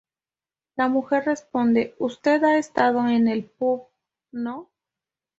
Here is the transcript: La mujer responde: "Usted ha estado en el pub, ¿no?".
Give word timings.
La 0.77 0.87
mujer 0.89 1.25
responde: 1.25 1.93
"Usted 1.99 2.43
ha 2.43 2.57
estado 2.57 3.07
en 3.07 3.27
el 3.27 3.45
pub, 3.45 3.83
¿no?". 4.31 4.71